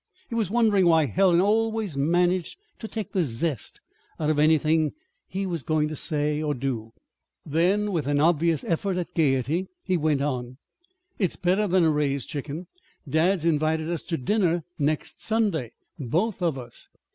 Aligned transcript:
He 0.29 0.33
was 0.33 0.49
wondering 0.49 0.87
why 0.87 1.05
Helen 1.05 1.39
always 1.39 1.95
managed 1.95 2.57
to 2.79 2.87
take 2.87 3.11
the 3.11 3.21
zest 3.21 3.79
out 4.19 4.31
of 4.31 4.39
anything 4.39 4.93
he 5.27 5.45
was 5.45 5.61
going 5.61 5.89
to 5.89 5.93
do, 5.93 6.43
or 6.43 6.55
say. 6.55 6.91
Then, 7.45 7.91
with 7.91 8.07
an 8.07 8.19
obvious 8.19 8.63
effort 8.63 8.97
at 8.97 9.13
gayety, 9.13 9.67
he 9.83 9.97
went 9.97 10.23
on: 10.23 10.57
"It's 11.19 11.35
better 11.35 11.67
than 11.67 11.83
a 11.83 11.91
raise, 11.91 12.25
chicken. 12.25 12.65
Dad's 13.07 13.45
invited 13.45 13.91
us 13.91 14.01
to 14.05 14.17
dinner 14.17 14.63
next 14.79 15.21
Sunday 15.21 15.73
both 15.99 16.41
of 16.41 16.57
us." 16.57 16.89